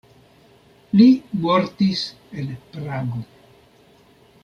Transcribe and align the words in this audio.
Li 1.01 1.07
mortis 1.43 2.01
en 2.43 2.51
Prago. 2.73 3.25